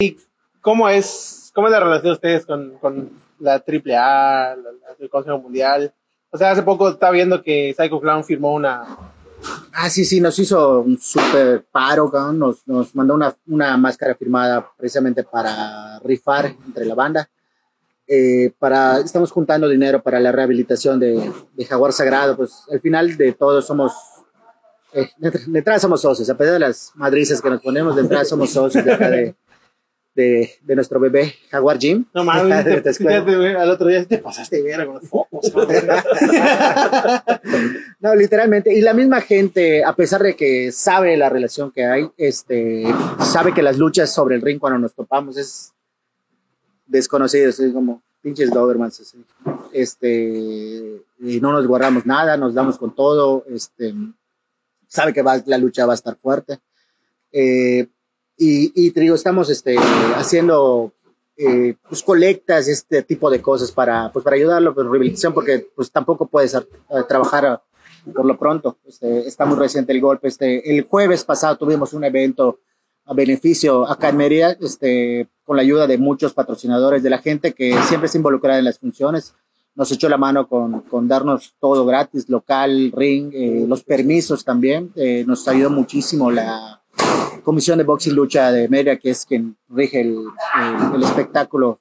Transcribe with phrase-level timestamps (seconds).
[0.00, 0.16] ¿Y
[0.62, 4.56] cómo es, cómo es la relación de ustedes con, con la AAA,
[4.98, 5.92] el Consejo Mundial?
[6.30, 8.96] O sea, hace poco estaba viendo que Psycho Clown firmó una...
[9.74, 14.66] Ah, sí, sí, nos hizo un súper paro, nos, nos mandó una, una máscara firmada
[14.76, 17.28] precisamente para rifar entre la banda.
[18.06, 23.16] Eh, para, estamos juntando dinero para la rehabilitación de, de Jaguar Sagrado, pues al final
[23.18, 23.92] de todo somos,
[24.94, 28.24] eh, de, entrada somos socios, a pesar de las madrizas que nos ponemos, de entrada
[28.24, 29.34] somos socios de, de,
[30.14, 32.04] de, nuestro bebé Jaguar Jim.
[32.14, 32.90] No mames, te,
[33.56, 35.52] al otro día te pasaste ver con los focos.
[38.00, 42.10] no, literalmente, y la misma gente, a pesar de que sabe la relación que hay,
[42.16, 42.84] este,
[43.20, 45.72] sabe que las luchas sobre el ring cuando nos topamos es
[46.86, 49.14] desconocidos, es como pinches Dobermans,
[49.72, 53.94] este, y no nos guardamos nada, nos damos con todo, este,
[54.86, 56.58] sabe que va, la lucha va a estar fuerte.
[57.32, 57.86] Eh,
[58.40, 59.76] y, y te digo, estamos este,
[60.16, 60.94] haciendo
[61.36, 65.90] eh, pues, colectas, este tipo de cosas para, pues, para ayudarlo con rehabilitación, porque pues
[65.92, 66.62] tampoco puedes eh,
[67.06, 67.62] trabajar
[68.14, 68.78] por lo pronto.
[68.86, 70.28] Este, está muy reciente el golpe.
[70.28, 72.60] Este, el jueves pasado tuvimos un evento
[73.04, 77.52] a beneficio acá en Mérida, este, con la ayuda de muchos patrocinadores, de la gente
[77.52, 79.34] que siempre se involucra en las funciones.
[79.74, 84.92] Nos echó la mano con, con darnos todo gratis, local, ring, eh, los permisos también.
[84.96, 86.80] Eh, nos ayudó muchísimo la
[87.50, 90.24] Comisión de Box y Lucha de Mérida, que es quien rige el,
[90.94, 91.80] el, espectáculo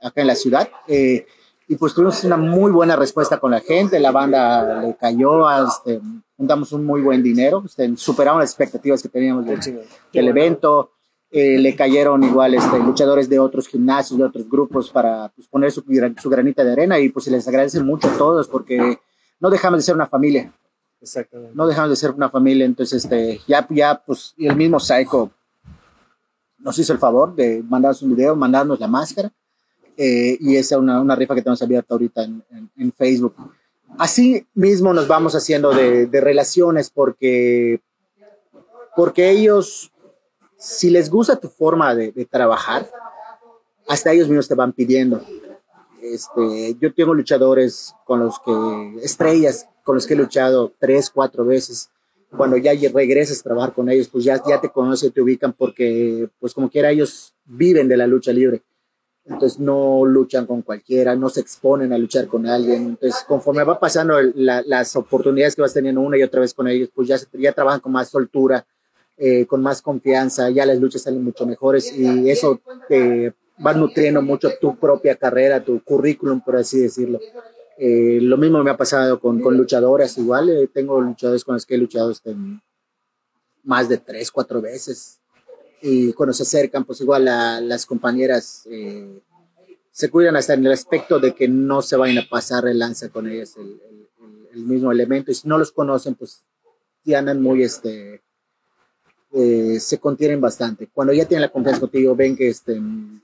[0.00, 0.70] acá en la ciudad.
[0.88, 1.26] Eh,
[1.68, 6.00] y pues tuvimos una muy buena respuesta con la gente, la banda le cayó, este,
[6.34, 10.92] juntamos un muy buen dinero, este, superamos las expectativas que teníamos del, evento,
[11.30, 15.70] eh, le cayeron igual este, luchadores de otros gimnasios, de otros grupos para pues, poner
[15.70, 15.84] su,
[16.22, 18.98] su, granita de arena y pues se les agradece mucho a todos porque
[19.40, 20.50] no dejamos de ser una familia.
[21.54, 25.30] No dejamos de ser una familia, entonces este, ya, ya pues el mismo Psycho
[26.58, 29.32] nos hizo el favor de mandarnos un video, mandarnos la máscara
[29.96, 33.34] eh, y esa es una, una, rifa que tenemos abierta ahorita en, en, en, Facebook.
[33.98, 37.80] Así mismo nos vamos haciendo de, de relaciones porque,
[38.94, 39.92] porque ellos
[40.62, 42.88] si les gusta tu forma de, de, trabajar,
[43.88, 45.20] hasta ellos mismos te van pidiendo.
[46.00, 51.44] Este, yo tengo luchadores con los que, estrellas con los que he luchado tres, cuatro
[51.44, 51.90] veces.
[52.36, 56.28] Cuando ya regresas a trabajar con ellos, pues ya, ya te conocen, te ubican porque,
[56.40, 58.62] pues como quiera, ellos viven de la lucha libre.
[59.24, 62.82] Entonces no luchan con cualquiera, no se exponen a luchar con alguien.
[62.82, 66.66] Entonces, conforme va pasando la, las oportunidades que vas teniendo una y otra vez con
[66.66, 68.66] ellos, pues ya, ya trabajan con más soltura,
[69.16, 73.32] eh, con más confianza, ya las luchas salen mucho mejores y eso te
[73.64, 77.20] va nutriendo mucho tu propia carrera, tu currículum, por así decirlo.
[77.78, 81.66] Eh, lo mismo me ha pasado con, con luchadoras, igual eh, tengo luchadores con los
[81.66, 82.34] que he luchado este,
[83.64, 85.20] más de tres, cuatro veces.
[85.80, 89.20] Y cuando se acercan, pues igual las compañeras eh,
[89.90, 93.08] se cuidan hasta en el aspecto de que no se vayan a pasar el lanza
[93.08, 94.08] con ellas el, el,
[94.52, 95.32] el mismo elemento.
[95.32, 96.44] Y si no los conocen, pues
[97.04, 98.22] ya andan muy, este,
[99.34, 100.88] eh, se contienen bastante.
[100.92, 102.80] Cuando ya tienen la confianza contigo, ven que, este,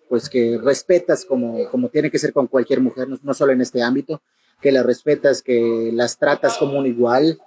[0.09, 3.61] pues que respetas como, como tiene que ser con cualquier mujer, no, no solo en
[3.61, 4.23] este ámbito,
[4.61, 7.39] que las respetas, que las tratas como un igual,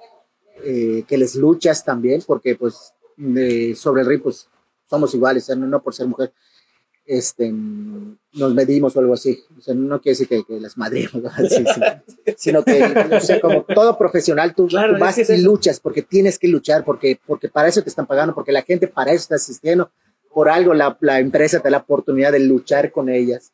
[0.63, 4.47] eh, que les luchas también, porque pues de, sobre el ring pues
[4.89, 6.31] somos iguales, no, no por ser mujer,
[7.05, 9.43] este, nos medimos o algo así.
[9.57, 11.81] O sea, no quiere decir que, que las madremos, sí, sí.
[12.37, 12.81] sino que,
[13.41, 17.19] como todo profesional, tú, claro, tú vas es y luchas porque tienes que luchar, porque,
[17.25, 19.91] porque para eso te están pagando, porque la gente para eso está asistiendo.
[20.33, 23.51] Por algo la, la empresa te da la oportunidad de luchar con ellas.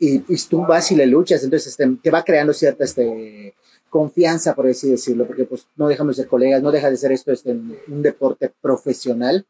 [0.00, 3.54] Y, y tú vas y le luchas, entonces este, te va creando cierta este,
[3.90, 7.12] confianza, por así decirlo, porque pues no dejamos de ser colegas, no deja de ser
[7.12, 9.46] esto este, un deporte profesional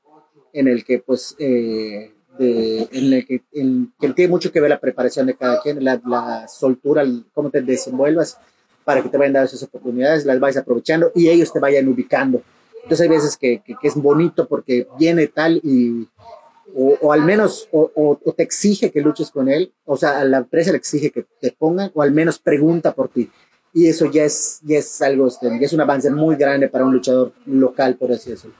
[0.53, 4.71] en el que pues eh, de, en el que, en, que, tiene mucho que ver
[4.71, 7.04] la preparación de cada quien, la, la soltura,
[7.34, 8.38] cómo te desenvuelvas
[8.84, 12.43] para que te vayan dando esas oportunidades, las vayas aprovechando y ellos te vayan ubicando.
[12.82, 16.09] Entonces hay veces que, que, que es bonito porque viene tal y,
[16.75, 20.20] o, o al menos, o, o, o, te exige que luches con él, o sea,
[20.20, 23.31] a la empresa le exige que te pongan, o al menos pregunta por ti.
[23.75, 26.84] Y eso ya es, ya es algo, este, ya es un avance muy grande para
[26.84, 28.56] un luchador local, por así decirlo.